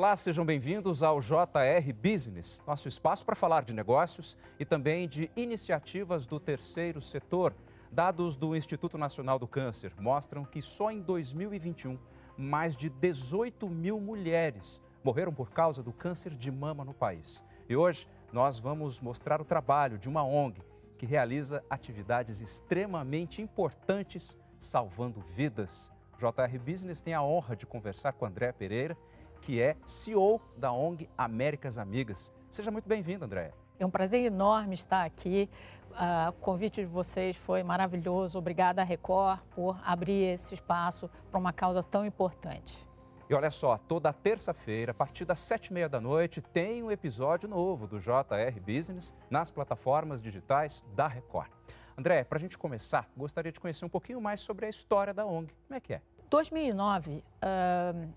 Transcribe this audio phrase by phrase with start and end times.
[0.00, 5.30] Olá, sejam bem-vindos ao JR Business, nosso espaço para falar de negócios e também de
[5.36, 7.54] iniciativas do terceiro setor.
[7.92, 11.98] Dados do Instituto Nacional do Câncer mostram que só em 2021,
[12.34, 17.44] mais de 18 mil mulheres morreram por causa do câncer de mama no país.
[17.68, 20.62] E hoje nós vamos mostrar o trabalho de uma ONG
[20.96, 25.92] que realiza atividades extremamente importantes salvando vidas.
[26.16, 28.96] JR Business tem a honra de conversar com André Pereira,
[29.40, 32.32] que é CEO da ONG Américas Amigas.
[32.48, 33.52] Seja muito bem-vindo, André.
[33.78, 35.48] É um prazer enorme estar aqui.
[35.90, 38.38] Uh, o convite de vocês foi maravilhoso.
[38.38, 42.86] Obrigada, Record, por abrir esse espaço para uma causa tão importante.
[43.28, 46.90] E olha só, toda terça-feira, a partir das sete e meia da noite, tem um
[46.90, 51.48] episódio novo do JR Business nas plataformas digitais da Record.
[51.96, 55.24] André, para a gente começar, gostaria de conhecer um pouquinho mais sobre a história da
[55.24, 55.52] ONG.
[55.68, 56.02] Como é que é?
[56.28, 58.08] 2009, uh,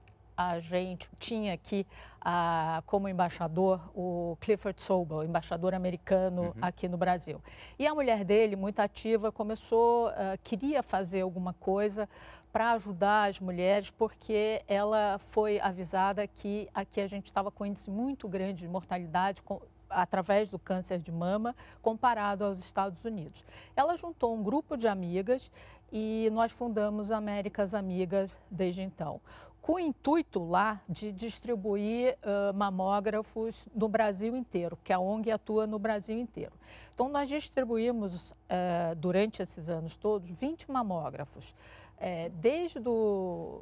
[0.52, 1.85] a gente tinha aqui
[2.23, 6.54] uh, como embaixador o Clifford Sobel, embaixador americano uhum.
[6.62, 7.41] aqui no Brasil.
[7.77, 12.07] E a mulher dele, muito ativa, começou, uh, queria fazer alguma coisa
[12.51, 17.90] para ajudar as mulheres, porque ela foi avisada que aqui a gente estava com índice
[17.90, 19.59] muito grande de mortalidade com,
[19.90, 23.43] através do câncer de mama comparado aos Estados Unidos.
[23.75, 25.51] Ela juntou um grupo de amigas
[25.91, 29.20] e nós fundamos Américas Amigas desde então
[29.63, 35.65] com o intuito lá de distribuir uh, mamógrafos no Brasil inteiro, que a ONG atua
[35.65, 36.51] no Brasil inteiro.
[36.93, 43.61] Então, nós distribuímos, uh, durante esses anos todos, 20 mamógrafos, uh, desde do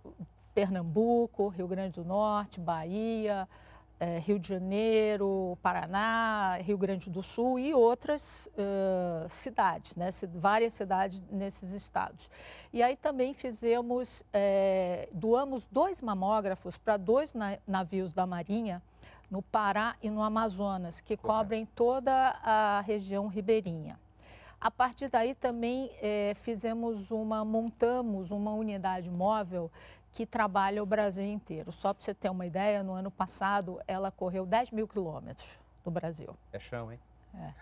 [0.55, 3.47] Pernambuco, Rio Grande do Norte, Bahia,
[4.02, 10.09] é, Rio de Janeiro, Paraná, Rio Grande do Sul e outras uh, cidades, né?
[10.33, 12.27] várias cidades nesses estados.
[12.73, 18.81] E aí também fizemos, é, doamos dois mamógrafos para dois na navios da Marinha,
[19.29, 22.11] no Pará e no Amazonas, que cobrem toda
[22.44, 24.00] a região ribeirinha.
[24.59, 29.72] A partir daí também é, fizemos uma, montamos uma unidade móvel
[30.11, 31.72] que trabalha o Brasil inteiro.
[31.72, 35.91] Só para você ter uma ideia, no ano passado ela correu 10 mil quilômetros do
[35.91, 36.35] Brasil.
[36.51, 36.99] É chão, hein?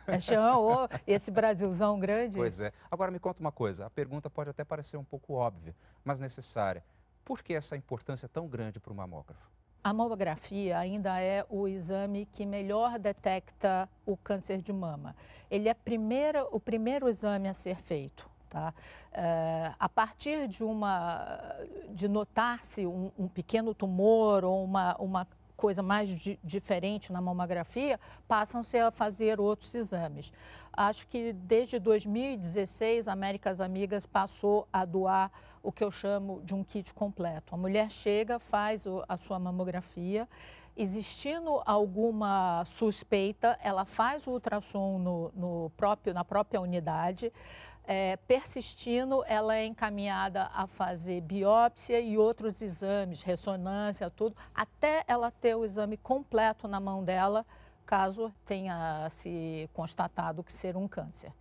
[0.07, 2.35] É, é chão ou esse Brasilzão grande.
[2.35, 2.73] Pois é.
[2.89, 6.83] Agora me conta uma coisa, a pergunta pode até parecer um pouco óbvia, mas necessária.
[7.23, 9.49] Por que essa importância tão grande para o mamógrafo?
[9.83, 15.16] A mamografia ainda é o exame que melhor detecta o câncer de mama.
[15.49, 18.28] Ele é primeira, o primeiro exame a ser feito.
[18.49, 18.73] Tá?
[19.11, 21.55] É, a partir de, uma,
[21.89, 27.99] de notar-se um, um, pequeno tumor ou uma, uma coisa mais di diferente na mamografia,
[28.27, 30.33] passam-se a fazer outros exames.
[30.73, 35.31] Acho que desde 2016, a Américas Amigas passou a doar
[35.61, 37.53] o que eu chamo de um kit completo.
[37.53, 40.27] A mulher chega, faz a sua mamografia,
[40.77, 47.33] existindo alguma suspeita, ela faz o ultrassom no, no próprio, na própria unidade,
[47.91, 55.31] é, persistindo, ela é encaminhada a fazer biópsia e outros exames, ressonância, tudo, até ela
[55.31, 57.44] ter o exame completo na mão dela,
[57.88, 61.33] caso tenha se constatado que ser um câncer.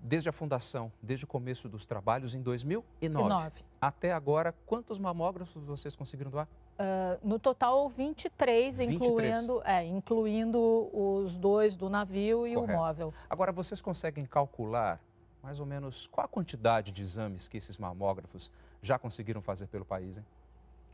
[0.00, 3.52] Desde a fundação, desde o começo dos trabalhos em 2009 9.
[3.78, 6.48] até agora, quantos mamógrafos vocês conseguiram doar?
[6.78, 8.90] Uh, no total, 23, 23.
[8.90, 12.72] Incluindo, é, incluindo os dois do navio e Correto.
[12.72, 13.14] o móvel.
[13.28, 14.98] Agora, vocês conseguem calcular
[15.44, 18.50] mais ou menos qual a quantidade de exames que esses mamógrafos
[18.80, 20.24] já conseguiram fazer pelo país, hein?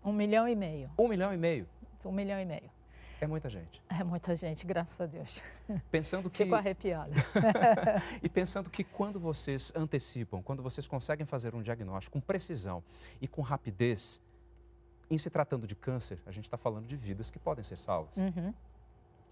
[0.05, 0.91] Um milhão e meio.
[0.99, 1.69] Um milhão e meio?
[2.05, 2.69] Um milhão e meio.
[3.21, 3.81] É muita gente.
[3.89, 5.41] É muita gente, graças a Deus.
[5.89, 6.43] Pensando que...
[6.43, 7.13] Fico arrepiada.
[8.21, 12.83] e pensando que quando vocês antecipam, quando vocês conseguem fazer um diagnóstico com precisão
[13.21, 14.21] e com rapidez,
[15.09, 18.17] em se tratando de câncer, a gente está falando de vidas que podem ser salvas.
[18.17, 18.53] Uhum.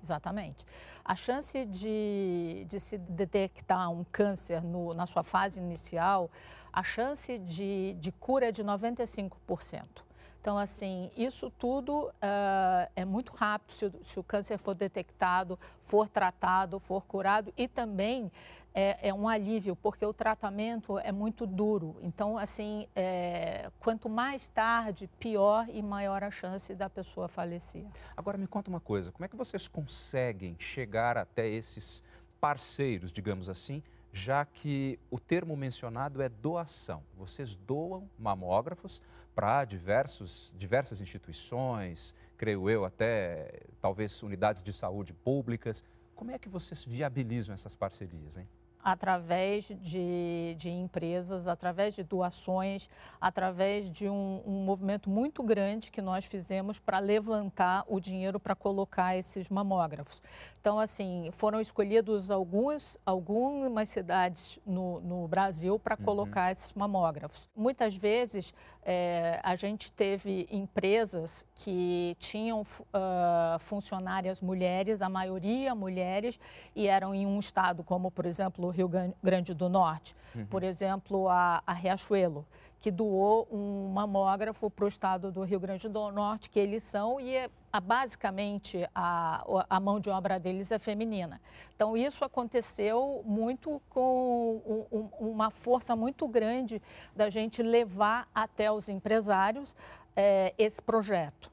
[0.03, 0.65] Exatamente.
[1.05, 6.31] A chance de, de se detectar um câncer no, na sua fase inicial,
[6.73, 10.08] a chance de, de cura é de 95%.
[10.41, 16.09] Então, assim, isso tudo uh, é muito rápido se, se, o câncer for detectado, for
[16.09, 18.31] tratado, for curado e também
[18.75, 21.97] é, é um alívio, porque o tratamento é muito duro.
[22.03, 27.85] Então, assim, é, quanto mais tarde, pior e maior a chance da pessoa falecer.
[28.17, 32.03] Agora, me conta uma coisa, como é que vocês conseguem chegar até esses
[32.41, 33.83] parceiros, digamos assim,
[34.13, 37.03] já que o termo mencionado é doação.
[37.17, 39.03] Vocês doam mamógrafos
[39.39, 45.85] para diversos, diversas instituições, creio eu, até talvez unidades de saúde públicas.
[46.17, 48.49] Como é que vocês viabilizam essas parcerias, hein?
[48.91, 52.89] Através de, de empresas, através de doações,
[53.21, 58.55] através de um, um movimento muito grande que nós fizemos para levantar o dinheiro para
[58.55, 60.23] colocar esses mamógrafos.
[60.61, 66.05] Então, assim, foram escolhidos alguns, algumas cidades no, no Brasil para uhum.
[66.05, 67.49] colocar esses mamógrafos.
[67.55, 76.41] Muitas vezes é, a gente teve empresas que tinham uh, funcionárias mulheres, a maioria mulheres,
[76.75, 80.47] e eram em um estado como, por exemplo, o Rio Grande do Norte, uhum.
[80.47, 82.47] por exemplo, a, a Riachuelo
[82.81, 87.19] que doou um mamógrafo para o estado do Rio Grande do Norte, que eles são,
[87.19, 91.41] e é, a, basicamente a, a mão de obra deles é feminina.
[91.75, 96.81] Então, isso aconteceu muito com um, um, uma força muito grande
[97.17, 99.75] da gente levar até os empresários
[100.15, 101.51] é, esse projeto.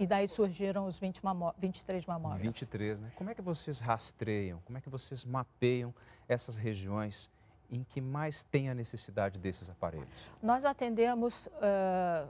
[0.00, 2.42] E daí surgiram os 20 mamó 23 mamógrafos.
[2.42, 3.12] 23, né?
[3.14, 5.94] Como é que vocês rastreiam, como é que vocês mapeiam
[6.26, 7.30] essas regiões
[7.70, 10.26] em que mais tem a necessidade desses aparelhos?
[10.42, 12.26] Nós atendemos uh,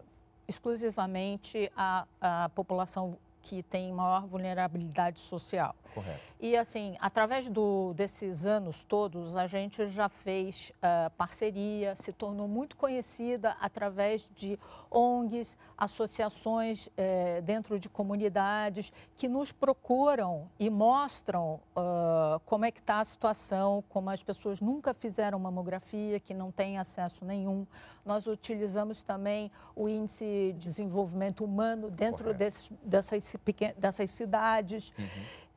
[0.49, 5.75] exclusivamente a, a população que tem maior vulnerabilidade social.
[5.95, 6.21] Correto.
[6.39, 12.49] E assim, através do, desses anos todos, a gente já fez uh, parceria, se tornou
[12.49, 14.59] muito conhecida através de
[14.91, 22.81] ONGs, associações uh, dentro de comunidades que nos procuram e mostram uh, como é que
[22.81, 27.67] está a situação, como as pessoas nunca fizeram mamografia, que não têm acesso nenhum.
[28.05, 33.30] Nós utilizamos também o índice de desenvolvimento humano dentro desses, dessas,
[33.77, 34.93] dessas cidades.
[34.99, 35.05] Uhum.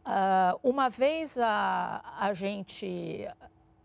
[0.06, 3.28] Uh, uma vez a, a gente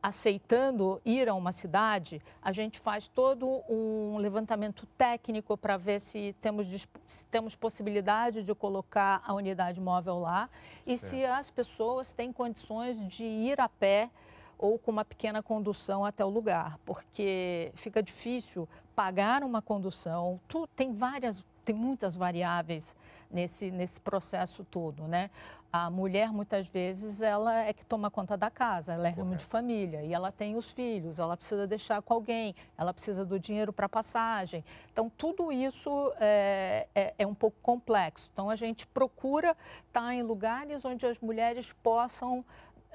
[0.02, 6.34] aceitando ir a uma cidade, a gente faz todo um levantamento técnico para ver se
[6.40, 6.68] temos,
[7.06, 10.48] se temos possibilidade de colocar a unidade móvel lá
[10.84, 10.88] certo.
[10.88, 14.08] e se as pessoas têm condições de ir a pé
[14.56, 20.40] ou com uma pequena condução até o lugar, porque fica difícil pagar uma condução.
[20.48, 22.96] Tu, tem várias, tem muitas variáveis
[23.30, 25.30] nesse, nesse processo todo, né?
[25.70, 29.44] A mulher, muitas vezes, ela é que toma conta da casa, ela é ramo de
[29.44, 33.70] família e ela tem os filhos, ela precisa deixar com alguém, ela precisa do dinheiro
[33.70, 34.64] para passagem.
[34.90, 38.30] Então, tudo isso é, é, é, um pouco complexo.
[38.32, 39.54] Então, a gente procura
[39.86, 42.42] estar em lugares onde as mulheres possam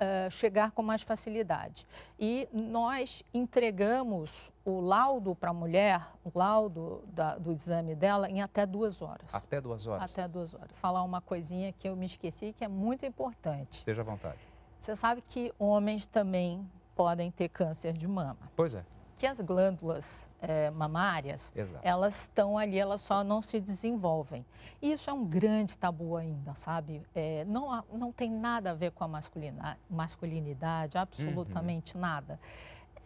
[0.03, 1.87] uh, chegar com mais facilidade.
[2.19, 8.41] E nós entregamos o laudo para a mulher, o laudo da, do exame dela, em
[8.41, 9.33] até duas horas.
[9.33, 10.11] Até duas horas?
[10.11, 10.71] Até duas horas.
[10.73, 13.73] Falar uma coisinha que eu me esqueci, que é muito importante.
[13.73, 14.39] Esteja à vontade.
[14.79, 18.51] Você sabe que homens também podem ter câncer de mama.
[18.55, 18.83] Pois é
[19.23, 21.79] que as glândulas é, mamárias, Exato.
[21.81, 24.45] elas estão ali, elas só não se desenvolvem.
[24.81, 27.01] E isso é um grande tabu ainda, sabe?
[27.15, 32.01] É, não, não tem nada a ver com a masculina, masculinidade, absolutamente uhum.
[32.01, 32.37] nada.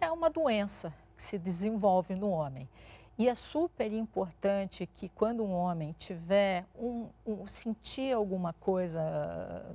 [0.01, 2.67] É uma doença que se desenvolve no homem.
[3.15, 9.71] E é super importante que quando um homem tiver um, um sentir alguma coisa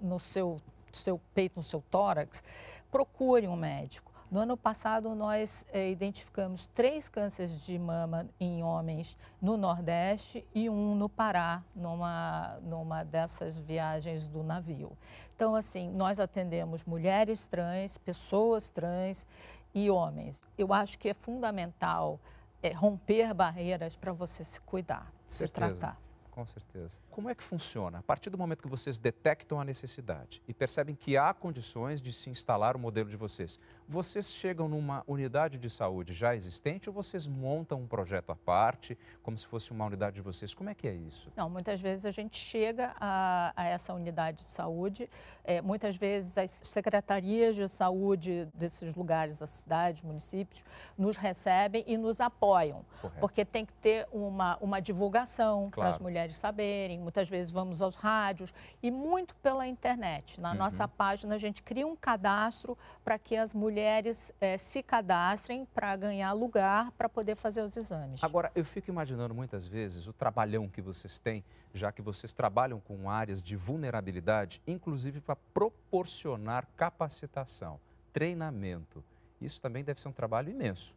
[0.00, 0.58] no seu,
[0.90, 2.42] seu peito, no seu tórax,
[2.90, 9.16] procure um médico no ano passado, nós eh, identificamos três cânceres de mama em homens
[9.40, 14.92] no Nordeste e um no Pará, numa, numa dessas viagens do navio.
[15.34, 19.26] Então, assim, nós atendemos mulheres trans, pessoas trans
[19.74, 20.42] e homens.
[20.58, 22.18] Eu acho que é fundamental
[22.62, 25.96] é, romper barreiras para você se cuidar, se tratar
[26.36, 26.98] com certeza.
[27.10, 28.00] Como é que funciona?
[28.00, 32.12] A partir do momento que vocês detectam a necessidade e percebem que há condições de
[32.12, 36.94] se instalar o modelo de vocês, vocês chegam numa unidade de saúde já existente ou
[36.94, 40.52] vocês montam um projeto à parte, como se fosse uma unidade de vocês?
[40.52, 41.32] Como é que é isso?
[41.34, 45.08] Não, muitas vezes a gente chega a, a essa unidade de saúde,
[45.42, 50.62] é, muitas vezes as secretarias de saúde desses lugares, das cidades, municípios,
[50.98, 53.20] nos recebem e nos apoiam, Correto.
[53.20, 55.74] porque tem que ter uma, uma divulgação claro.
[55.74, 58.52] para as mulheres mulheres saberem, muitas vezes vamos aos rádios
[58.82, 60.40] e muito pela internet.
[60.40, 60.58] Na uhum.
[60.58, 65.94] nossa página a gente cria um cadastro para que as mulheres é, se cadastrem para
[65.96, 68.22] ganhar lugar para poder fazer os exames.
[68.22, 72.80] Agora, eu fico imaginando muitas vezes o trabalhão que vocês têm, já que vocês trabalham
[72.80, 77.78] com áreas de vulnerabilidade, inclusive para proporcionar capacitação,
[78.12, 79.04] treinamento.
[79.40, 80.94] Isso também deve ser um trabalho imenso.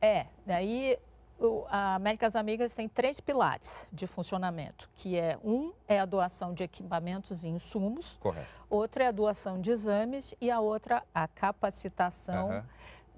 [0.00, 0.98] É, daí
[1.68, 6.64] a Américas Amigas tem três pilares de funcionamento, que é um é a doação de
[6.64, 8.46] equipamentos e insumos, Correto.
[8.68, 12.62] outra é a doação de exames e a outra a capacitação uhum.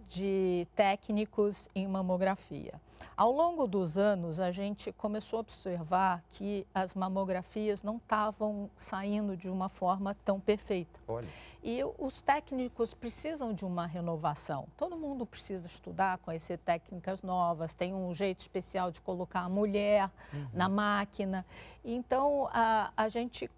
[0.08, 2.74] De técnicos em mamografia.
[3.16, 9.36] Ao longo dos anos, a gente começou a observar que as mamografias não estavam saindo
[9.36, 10.98] de uma forma tão perfeita.
[11.06, 11.28] Olha.
[11.62, 14.66] E os técnicos precisam de uma renovação.
[14.76, 20.10] Todo mundo precisa estudar, conhecer técnicas novas, tem um jeito especial de colocar a mulher
[20.32, 20.48] uhum.
[20.52, 21.46] na máquina.
[21.84, 23.48] Então, a, a gente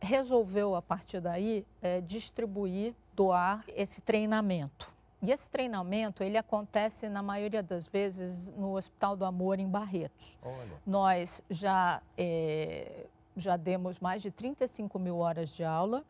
[0.00, 4.93] resolveu, a partir daí, é, distribuir, doar esse treinamento.
[5.24, 10.36] E esse treinamento, ele acontece, na maioria das vezes, no Hospital do Amor, em Barretos.
[10.42, 10.82] Olha.
[10.86, 16.04] Nós já, é, já demos mais de 35 mil horas de aula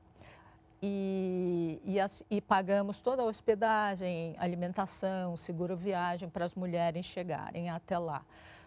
[0.83, 1.97] e, e,
[2.29, 8.23] e, pagamos toda a hospedagem, alimentação, seguro viagem para as mulheres chegarem até lá.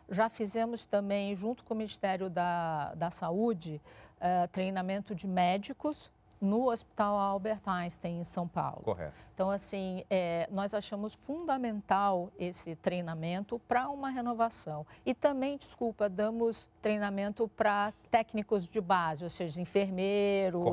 [0.10, 3.82] Já fizemos também, junto com o Ministério da, da Saúde,
[4.16, 8.82] uh, treinamento de médicos no Hospital Albert Einstein, em São Paulo.
[8.84, 9.14] Correto.
[9.34, 14.86] Então, assim, é, nós achamos fundamental esse treinamento para uma renovação.
[15.06, 20.64] E também, desculpa, damos treinamento para técnicos de base, ou seja, enfermeiros,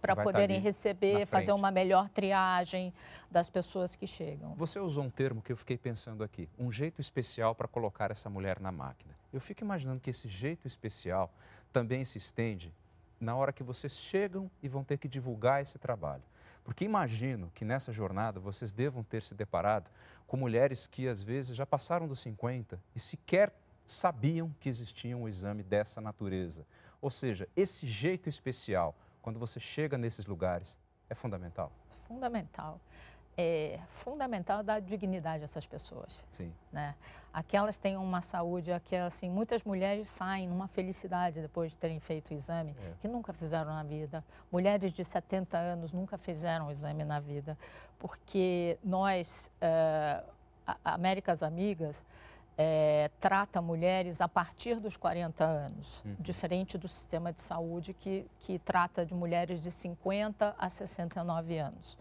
[0.00, 2.92] para tá poderem receber, fazer uma melhor triagem
[3.30, 4.54] das pessoas que chegam.
[4.56, 8.28] Você usou um termo que eu fiquei pensando aqui, um jeito especial para colocar essa
[8.28, 9.14] mulher na máquina.
[9.32, 11.30] Eu fico imaginando que esse jeito especial
[11.72, 12.74] também se estende
[13.20, 16.22] na hora que vocês chegam e vão ter que divulgar esse trabalho.
[16.64, 19.90] Porque imagino que nessa jornada vocês devam ter se deparado
[20.26, 23.52] com mulheres que às vezes já passaram dos 50 e sequer
[23.86, 26.64] sabiam que existia um exame dessa natureza.
[27.00, 31.72] Ou seja, esse jeito especial, quando você chega nesses lugares, é fundamental.
[32.06, 32.80] Fundamental
[33.36, 36.22] é fundamental dar dignidade a essas pessoas.
[36.30, 36.52] Sim.
[36.72, 36.94] Né?
[37.32, 42.30] Aquelas têm uma saúde, que assim, muitas mulheres saem numa felicidade depois de terem feito
[42.30, 42.92] o exame, é.
[43.00, 44.24] que nunca fizeram na vida.
[44.50, 47.56] Mulheres de 70 anos nunca fizeram o exame na vida,
[47.98, 50.24] porque nós, é,
[50.84, 52.04] Américas Amigas,
[52.58, 56.16] é, trata mulheres a partir dos 40 anos, uhum.
[56.18, 61.96] diferente do sistema de saúde que, que trata de mulheres de 50 a 69 anos.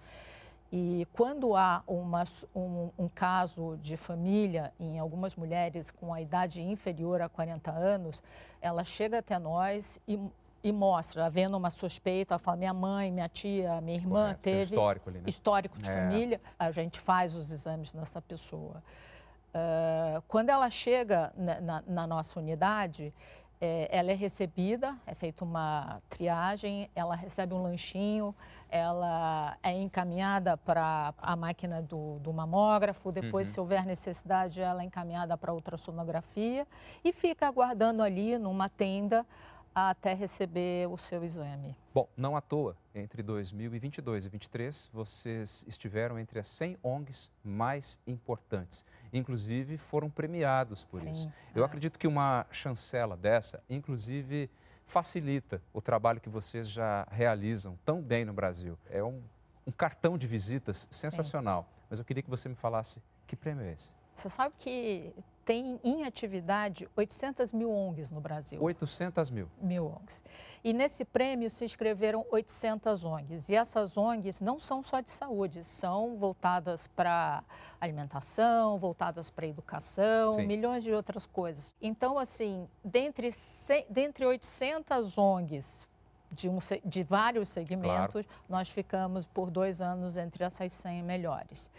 [0.71, 6.61] E quando há uma, um, um, caso de família em algumas mulheres com a idade
[6.61, 8.21] inferior a 40 anos,
[8.61, 10.19] ela chega até nós e,
[10.63, 14.61] e mostra, havendo uma suspeita, ela fala, minha mãe, minha tia, minha irmã Correto, teve
[14.75, 15.23] histórico, ali, né?
[15.27, 15.95] histórico de é.
[15.95, 18.83] família, a gente faz os exames nessa pessoa.
[19.49, 23.11] Uh, quando ela chega na, na, na nossa unidade,
[23.61, 28.33] é, ela é recebida, é feita uma triagem, ela recebe um lanchinho,
[28.69, 33.53] ela é encaminhada para a máquina do, do mamógrafo, depois, uhum.
[33.53, 36.67] se houver necessidade, ela é encaminhada para ultrassonografia
[37.03, 39.25] e fica aguardando ali numa tenda
[39.73, 41.75] até receber o seu exame.
[41.93, 47.99] Bom, não à toa, entre 2022 e 2023, vocês estiveram entre as 100 ONGs mais
[48.05, 48.83] importantes.
[49.13, 51.31] Inclusive, foram premiados por Sim, isso.
[51.55, 51.65] Eu é.
[51.65, 54.49] acredito que uma chancela dessa, inclusive,
[54.89, 58.77] facilita o trabalho que vocês já realizam tão bem no Brasil.
[58.89, 59.21] É um,
[59.65, 61.63] um cartão de visitas sensacional.
[61.63, 61.85] Sim.
[61.91, 63.91] Mas eu queria que você me falasse que prêmio é esse?
[64.19, 65.13] Você sabe que
[65.45, 68.61] tem em atividade 800 mil ONGs no Brasil.
[68.61, 69.49] 800 mil?
[69.61, 70.23] Mil ONGs.
[70.61, 73.47] E nesse prêmio se inscreveram 800 ONGs.
[73.47, 77.43] E essas ONGs não são só de saúde, são voltadas para
[77.79, 80.45] alimentação, voltadas para educação, Sim.
[80.45, 81.73] milhões de outras coisas.
[81.81, 83.33] Então, assim, dentre,
[83.89, 85.87] dentre 800 ONGs
[86.29, 88.43] de, um, de vários segmentos, claro.
[88.49, 91.71] nós ficamos por dois anos entre essas 100 melhores.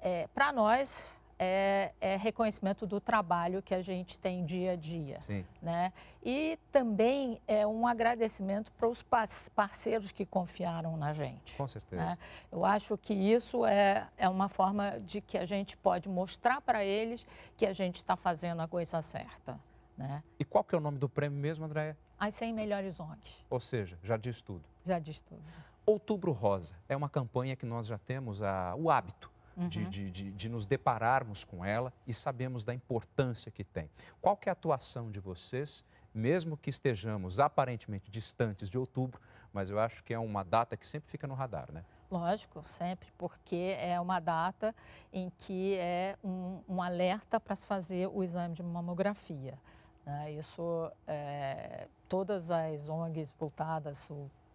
[0.00, 1.06] É, para nós,
[1.42, 5.18] é, é, reconhecimento do trabalho que a gente tem dia a dia.
[5.22, 5.42] Sim.
[5.62, 5.90] Né?
[6.22, 9.02] E também é um agradecimento para os
[9.48, 11.56] parceiros que confiaram na gente.
[11.56, 12.04] Com certeza.
[12.04, 12.18] Né?
[12.52, 16.84] Eu acho que isso é, é uma forma de que a gente pode mostrar para
[16.84, 19.58] eles que a gente está fazendo a coisa certa.
[19.96, 20.22] Né?
[20.38, 21.96] E qual que é o nome do prêmio mesmo, Andréia?
[22.18, 23.46] As 100 melhores ONGs.
[23.48, 24.64] Ou seja, já diz tudo.
[24.84, 25.42] Já diz tudo.
[25.86, 29.30] Outubro Rosa é uma campanha que nós já temos a, o hábito
[29.62, 29.68] uhum.
[29.68, 33.90] de, de, de, de, nos depararmos com ela e sabemos da importância que tem.
[34.20, 39.20] Qual que é a atuação de vocês, mesmo que estejamos aparentemente distantes de outubro,
[39.52, 41.84] mas eu acho que é uma data que sempre fica no radar, né?
[42.10, 44.74] Lógico, sempre, porque é uma data
[45.12, 49.56] em que é um, um alerta para se fazer o exame de mamografia.
[50.04, 50.32] Né?
[50.32, 54.08] Isso, é, todas as ONGs voltadas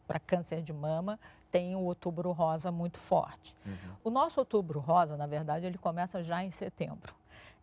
[0.06, 1.18] para câncer de mama
[1.56, 3.56] tem o outubro rosa muito forte.
[3.66, 3.74] Uhum.
[4.04, 7.16] O nosso outubro rosa, na verdade, ele começa já em setembro.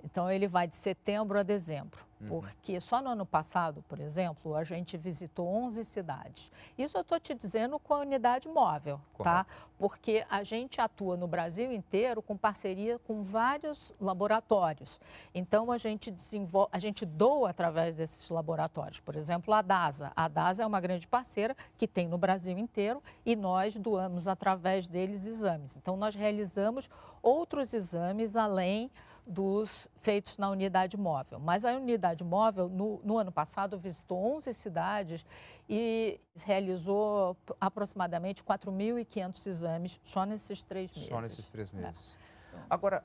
[0.02, 2.00] Então, ele vai de setembro a dezembro.
[2.22, 2.28] Uhum.
[2.28, 6.50] Porque só no ano passado, por exemplo, a gente visitou 11 cidades.
[6.78, 9.04] Isso eu estou te dizendo com a unidade móvel, tá?
[9.12, 9.24] Correto.
[9.24, 9.46] tá?
[9.78, 15.00] Porque a gente atua no Brasil inteiro com parceria com vários laboratórios.
[15.34, 19.00] Então a gente desenvolve, a gente doa através desses laboratórios.
[19.00, 20.12] Por exemplo, a DASA.
[20.14, 24.86] A DASA é uma grande parceira que tem no Brasil inteiro e nós doamos através
[24.86, 25.76] deles exames.
[25.76, 26.88] Então nós realizamos
[27.20, 28.90] outros exames além
[29.26, 31.38] dos feitos na unidade móvel.
[31.38, 35.24] Mas a unidade móvel, no, no, ano passado, visitou 11 cidades
[35.68, 41.08] e realizou aproximadamente 4.500 exames só nesses três meses.
[41.08, 41.76] Só nesses três é.
[41.76, 42.18] meses.
[42.52, 42.58] É.
[42.68, 43.04] Agora,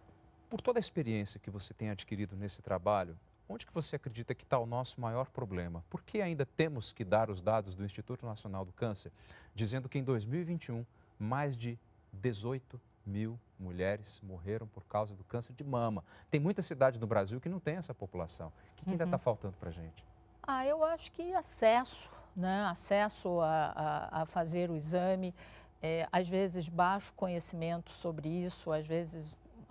[0.49, 4.43] por toda a experiência que você tem adquirido nesse trabalho, onde que você acredita que
[4.43, 5.83] está o nosso maior problema?
[5.89, 9.11] Por que ainda temos que dar os dados do Instituto Nacional do Câncer,
[9.53, 10.85] dizendo que em 2021,
[11.19, 11.77] mais de
[12.11, 16.03] 18 mil mulheres morreram por causa do câncer de mama.
[16.29, 18.47] Tem muita cidade no Brasil que não tem essa população.
[18.47, 19.23] O que, que ainda está uhum.
[19.23, 20.05] faltando para a gente?
[20.43, 22.65] Ah, eu acho que acesso, né?
[22.65, 25.33] acesso a, a, a fazer o exame,
[25.81, 29.25] é, às vezes baixo conhecimento sobre isso, às vezes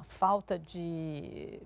[0.09, 1.61] falta de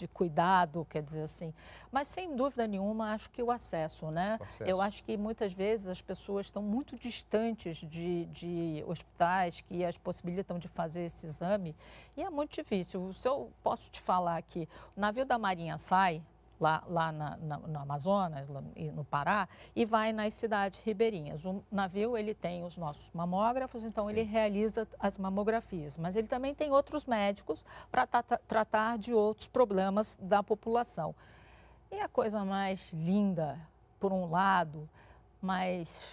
[0.00, 1.52] de cuidado, quer dizer assim.
[1.92, 4.38] Mas sem dúvida nenhuma, acho que o acesso, né?
[4.40, 4.70] O acesso.
[4.70, 9.96] Eu acho que muitas vezes as pessoas estão muito distantes de, de hospitais que as
[9.98, 11.76] possibilitam de fazer esse exame
[12.16, 13.12] e é muito difícil.
[13.12, 16.22] Se eu posso te falar que o navio da Marinha sai,
[16.60, 21.44] lá, lá na, na, no Amazonas e no Pará e vai nas cidades ribeirinhas.
[21.44, 24.10] O navio ele tem os nossos mamógrafos, então Sim.
[24.10, 30.18] ele realiza as mamografias, mas ele também tem outros médicos para tratar de outros problemas
[30.20, 31.14] da população.
[31.90, 33.58] E a coisa mais linda,
[33.98, 34.88] por um lado,
[35.42, 36.04] mas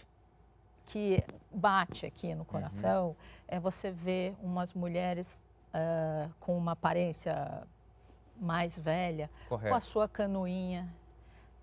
[0.87, 3.15] que bate aqui no coração, uhum.
[3.47, 7.67] é você ver umas mulheres uh, com uma aparência
[8.39, 9.69] mais velha, Correto.
[9.69, 10.87] com a sua canoinha,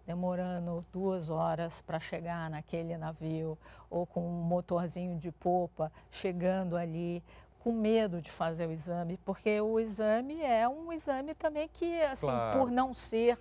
[0.06, 3.56] demorando duas horas para chegar naquele navio,
[3.90, 7.22] ou com um motorzinho de popa chegando ali,
[7.60, 12.26] com medo de fazer o exame, porque o exame é um exame também que, assim,
[12.26, 12.58] claro.
[12.58, 13.38] por não ser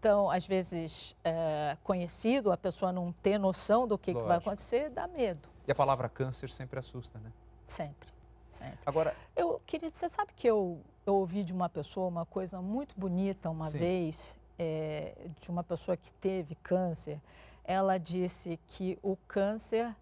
[0.00, 4.88] tão, às vezes, é, conhecido, a pessoa não ter noção do que, que vai acontecer,
[4.90, 5.48] dá medo.
[5.66, 7.32] E a palavra câncer sempre assusta, né?
[7.66, 8.08] Sempre,
[8.52, 8.78] sempre.
[8.86, 12.98] Agora, eu queria, você sabe que eu eu ouvi de uma pessoa uma coisa muito
[12.98, 13.78] bonita uma Sim.
[13.78, 17.20] vez, é, de uma pessoa que teve câncer.
[17.64, 19.94] Ela disse que o câncer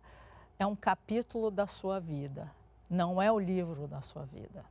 [0.59, 2.51] é um capítulo da sua vida,
[2.89, 4.65] não é o livro da sua vida.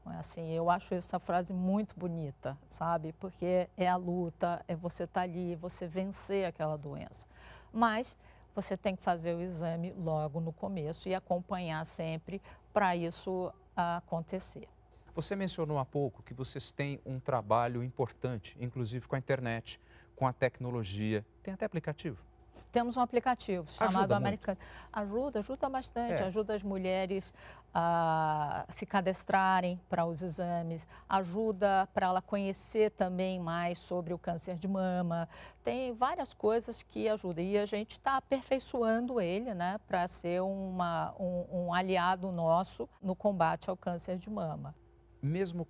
[0.00, 3.12] Então, é assim, eu acho essa frase muito bonita, sabe?
[3.14, 7.26] Porque é a luta, é você estar tá ali, você vencer aquela doença.
[7.72, 8.16] Mas
[8.54, 12.40] você tem que fazer o exame logo no começo e acompanhar sempre
[12.72, 14.68] para isso acontecer.
[15.14, 19.80] Você mencionou há pouco que vocês têm um trabalho importante, inclusive com a internet,
[20.14, 21.24] com a tecnologia.
[21.42, 22.30] Tem até aplicativo?
[22.72, 24.58] Temos um aplicativo chamado Americano.
[24.92, 26.26] Ajuda, ajuda bastante, é.
[26.26, 27.34] ajuda as mulheres
[27.74, 34.56] a se cadastrarem para os exames, ajuda para ela conhecer também mais sobre o câncer
[34.56, 35.28] de mama.
[35.64, 41.12] Tem várias coisas que ajudam e a gente está aperfeiçoando ele, né, para ser uma,
[41.18, 44.74] um, um aliado nosso no combate ao câncer de mama
[45.22, 45.66] mesmo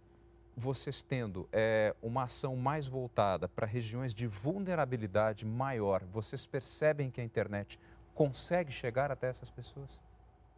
[0.57, 7.21] vocês tendo é, uma ação mais voltada para regiões de vulnerabilidade maior, vocês percebem que
[7.21, 7.79] a internet
[8.15, 9.99] consegue chegar até essas pessoas?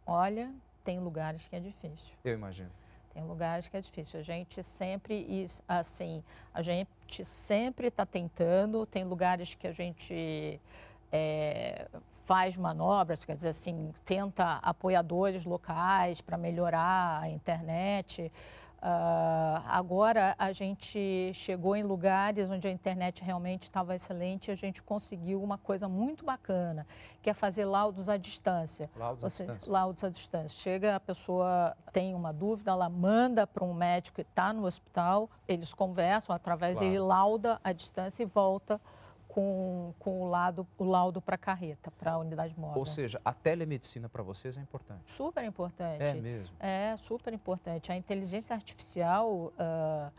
[0.05, 0.53] Olha,
[0.83, 2.13] tem lugares que é difícil.
[2.23, 2.69] Eu imagino.
[3.13, 4.19] Tem lugares que é difícil.
[4.19, 8.85] A gente sempre, assim, a gente sempre está tentando.
[8.85, 10.59] Tem lugares que a gente
[11.11, 11.87] é,
[12.25, 18.31] faz manobras, quer dizer assim, tenta apoiadores locais para melhorar a internet.
[18.83, 24.55] Uh, agora a gente chegou em lugares onde a internet realmente estava excelente e a
[24.55, 26.85] gente conseguiu uma coisa muito bacana,
[27.21, 28.91] que é fazer laudos à distância.
[28.97, 29.71] Laudos à distância.
[29.71, 30.59] Laudos à distância.
[30.59, 35.29] Chega, a pessoa tem uma dúvida, ela manda para um médico que está no hospital,
[35.47, 36.93] eles conversam através, claro.
[36.93, 38.81] ele lauda à distância e volta
[39.33, 42.77] com, com o, lado, o laudo para a carreta, para a unidade móvel.
[42.77, 45.11] Ou seja, a telemedicina para vocês é importante?
[45.17, 46.03] Super importante.
[46.03, 46.55] É mesmo?
[46.59, 47.91] É, super importante.
[47.91, 49.51] A inteligência artificial...
[49.57, 50.11] Uh,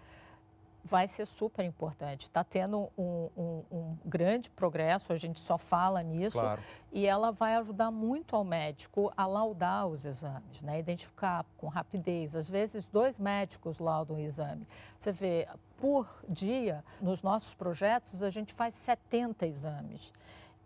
[0.87, 2.25] vai ser super importante.
[2.25, 6.61] Está tendo um, um, um, grande progresso, a gente só fala nisso, claro.
[6.93, 10.79] e ela vai ajudar muito ao médico a laudar os exames, né?
[10.79, 12.37] identificar com rapidez.
[12.37, 14.69] Às vezes, dois médicos laudam o exame.
[14.99, 15.49] Você vê,
[15.85, 20.15] por dia, nos nossos projetos, a gente faz 70 exames.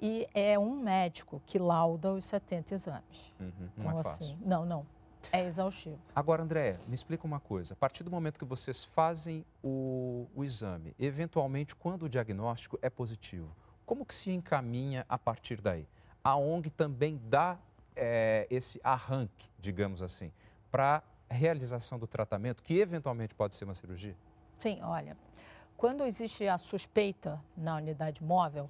[0.00, 3.34] E é um médico que lauda os 70 exames.
[3.40, 4.26] Uhum, não então, é fácil.
[4.26, 4.86] Assim, não, não
[5.32, 5.98] É exaustivo.
[6.14, 7.74] Agora, André, me explica uma coisa.
[7.74, 12.88] A partir do momento que vocês fazem o, o exame, eventualmente, quando o diagnóstico é
[12.88, 13.50] positivo,
[13.84, 15.88] como que se encaminha a partir daí?
[16.22, 17.58] A ONG também dá
[17.96, 20.30] é, esse arranque, digamos assim,
[20.70, 24.14] para a realização do tratamento, que eventualmente pode ser uma cirurgia?
[24.58, 25.16] Sim, olha,
[25.76, 28.68] quando existe a suspeita na unidade móvel,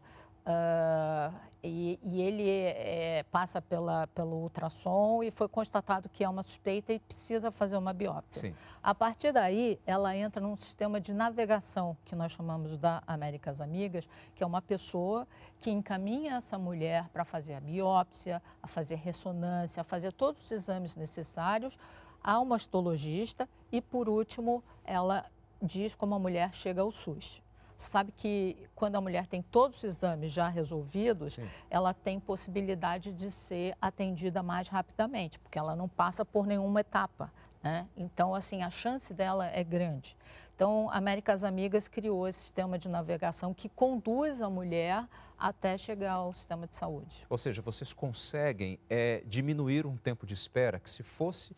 [0.48, 6.42] Uh, e, e, ele é, passa pela, pelo ultrassom e foi constatado que é uma
[6.42, 8.48] suspeita e precisa fazer uma biópsia.
[8.48, 8.54] Sim.
[8.82, 14.08] A partir daí, ela entra num sistema de navegação que nós chamamos da Américas Amigas,
[14.34, 19.82] que é uma pessoa que encaminha essa mulher para fazer a biópsia, a fazer ressonância,
[19.82, 21.76] a fazer todos os exames necessários
[22.24, 25.26] a um mastologista e, por último, ela
[25.62, 27.42] diz como a mulher chega ao SUS
[27.78, 31.48] sabe que quando a mulher tem todos os exames já resolvidos, Sim.
[31.70, 37.32] ela tem possibilidade de ser atendida mais rapidamente, porque ela não passa por nenhuma etapa.
[37.62, 37.86] Né?
[37.96, 40.16] Então, assim, a chance dela é grande.
[40.54, 45.06] Então, Américas Amigas criou esse sistema de navegação que conduz a mulher
[45.38, 47.24] até chegar ao sistema de saúde.
[47.30, 51.54] Ou seja, vocês conseguem é, diminuir um tempo de espera que, se fosse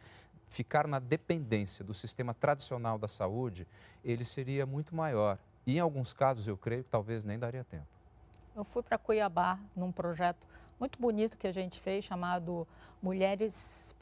[0.50, 3.66] ficar na dependência do sistema tradicional da saúde,
[4.04, 5.38] ele seria muito maior.
[5.66, 7.86] E em alguns casos, eu creio que talvez nem daria tempo.
[8.54, 10.46] Eu fui para Cuiabá num projeto
[10.78, 12.66] muito bonito que a gente fez chamado
[13.00, 13.94] Mulheres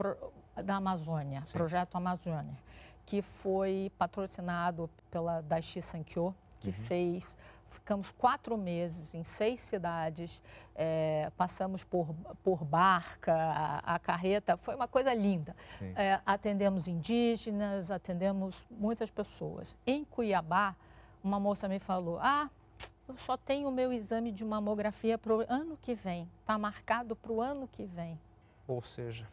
[0.65, 1.53] da Amazônia, Sim.
[1.53, 2.57] Projeto Amazônia,
[3.05, 6.75] que foi patrocinado pela Daichi Sankyo, que uhum.
[6.75, 7.37] fez
[7.71, 10.43] ficamos quatro meses em seis cidades,
[10.75, 15.55] é, passamos por, por barca, a, a, carreta, foi uma coisa linda.
[15.95, 19.77] É, atendemos indígenas, atendemos muitas pessoas.
[19.87, 20.75] Em Cuiabá,
[21.23, 22.51] uma moça me falou: Ah,
[23.09, 26.29] eu só tenho o meu exame de mamografia para o ano que vem.
[26.41, 28.19] Está marcado para o ano que vem.
[28.67, 29.27] Ou seja.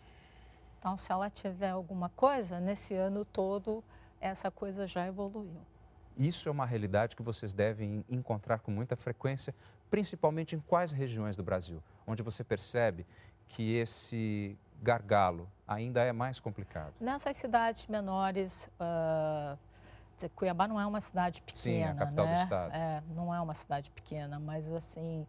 [0.80, 3.84] Então, se ela tiver alguma coisa, nesse ano todo,
[4.22, 5.62] essa coisa já evoluiu.
[6.18, 9.54] Isso é uma realidade que vocês devem encontrar com muita frequência,
[9.90, 13.06] principalmente em quais regiões do Brasil, onde você percebe
[13.48, 16.94] que esse gargalo ainda é mais complicado?
[17.00, 18.70] Nessas cidades menores.
[18.80, 19.58] Uh
[20.16, 22.36] dizer, Cuiabá não é uma cidade pequena, Sim, é a capital né?
[22.36, 22.74] do estado.
[22.74, 25.28] É, não é uma cidade pequena, mas assim,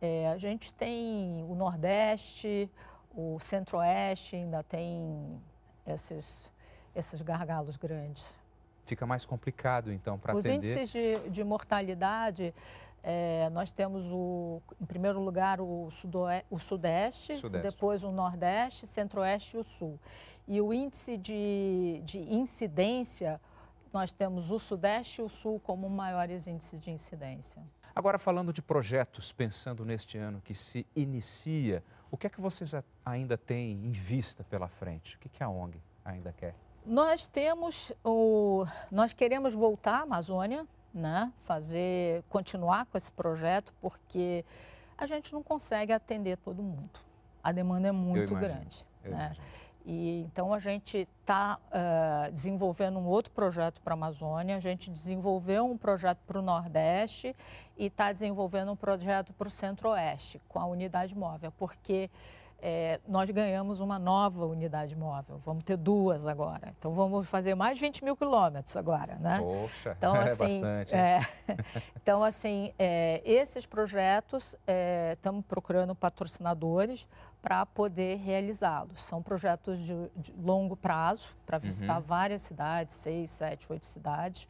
[0.00, 2.70] é, a gente tem o Nordeste,
[3.14, 5.40] o Centro-Oeste ainda tem
[5.86, 6.52] esses,
[6.94, 8.34] esses gargalos grandes.
[8.84, 10.58] Fica mais complicado, então, para atender...
[10.60, 12.54] Os índices de, de mortalidade,
[13.02, 18.86] é, nós temos, o, em primeiro lugar, o, sudoeste, o sudeste, sudeste, depois o Nordeste,
[18.86, 19.98] Centro-Oeste e o Sul.
[20.46, 23.40] E o índice de, de incidência
[23.92, 27.62] nós temos o Sudeste e o Sul como maiores índices de incidência.
[27.94, 32.74] Agora, falando de projetos, pensando neste ano que se inicia, o que é que vocês
[33.04, 35.14] ainda têm em vista pela frente?
[35.14, 36.56] O que, que a ONG ainda quer?
[36.84, 38.66] Nós temos o.
[38.90, 41.32] Nós queremos voltar à Amazônia, né?
[41.44, 44.44] Fazer, continuar com esse projeto, porque
[44.96, 47.00] a gente não consegue atender todo mundo.
[47.42, 48.84] A demanda é muito grande.
[49.02, 49.34] Né?
[49.86, 54.90] E, então, a gente está uh, desenvolvendo um outro projeto para a Amazônia, a gente
[54.90, 57.36] desenvolveu um projeto para o Nordeste
[57.76, 62.10] e está desenvolvendo um projeto para o Centro-Oeste, com a unidade móvel, porque
[62.60, 65.40] é, nós ganhamos uma nova unidade móvel.
[65.44, 66.74] Vamos ter duas agora.
[66.78, 69.38] Então vamos fazer mais de 20 mil quilômetros agora, né?
[69.38, 70.94] Poxa, então, é assim, bastante.
[70.94, 71.20] É,
[71.96, 74.56] então, assim, é, esses projetos,
[75.12, 77.06] estamos é, procurando patrocinadores
[77.42, 79.02] para poder realizá-los.
[79.04, 82.02] São projetos de, de longo prazo, para visitar uhum.
[82.02, 84.48] várias cidades, seis, sete, oito cidades.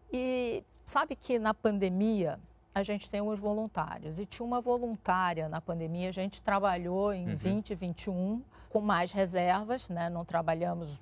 [0.10, 2.40] E sabe que na pandemia
[2.74, 4.20] a gente tem os voluntários.
[4.20, 7.36] E tinha uma voluntária na pandemia, a gente trabalhou em uhum.
[7.36, 10.10] 2021 com mais reservas, né?
[10.10, 10.98] não trabalhamos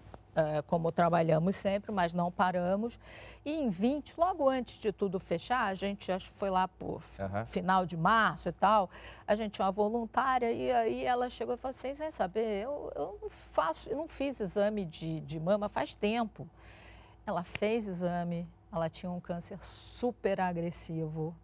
[0.68, 3.00] como trabalhamos sempre, mas não paramos.
[3.46, 7.02] E em 20, logo antes de tudo fechar, a gente acho que foi lá por
[7.20, 7.46] uhum.
[7.46, 8.90] final de março e tal,
[9.26, 12.92] a gente tinha uma voluntária e aí ela chegou e falou assim, sem saber, eu,
[12.96, 16.48] eu não faço, eu não fiz exame de, de mama faz tempo.
[17.26, 21.36] Ela fez exame, ela tinha um câncer super agressivo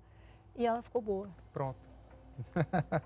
[0.56, 1.30] e ela ficou boa.
[1.54, 1.78] Pronto.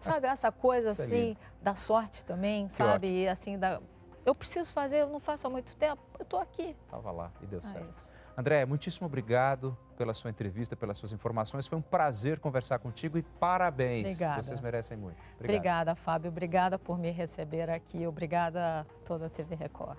[0.01, 3.07] sabe, essa coisa Isso assim, é da sorte também, que sabe?
[3.07, 3.19] Ótimo.
[3.19, 3.79] E assim, da...
[4.25, 6.75] eu preciso fazer, eu não faço há muito tempo, eu estou aqui.
[6.85, 7.89] Estava lá e deu é certo.
[7.89, 8.09] Isso.
[8.37, 11.67] André, muitíssimo obrigado pela sua entrevista, pelas suas informações.
[11.67, 14.05] Foi um prazer conversar contigo e parabéns.
[14.05, 14.41] Obrigada.
[14.41, 15.17] Vocês merecem muito.
[15.35, 15.43] Obrigado.
[15.43, 16.29] Obrigada, Fábio.
[16.29, 18.07] Obrigada por me receber aqui.
[18.07, 19.97] Obrigada a toda a TV Record.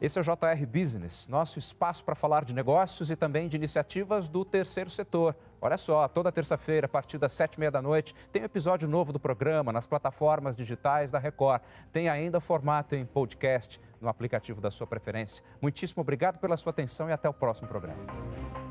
[0.00, 4.28] Esse é o JR Business, nosso espaço para falar de negócios e também de iniciativas
[4.28, 5.36] do terceiro setor.
[5.60, 8.88] Olha só, toda terça-feira, a partir das sete e meia da noite, tem um episódio
[8.88, 11.62] novo do programa nas plataformas digitais da Record.
[11.92, 15.42] Tem ainda formato em podcast no aplicativo da sua preferência.
[15.62, 18.63] Muitíssimo obrigado pela sua atenção e até o próximo programa.